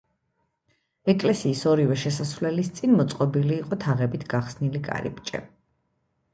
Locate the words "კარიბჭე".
4.91-5.47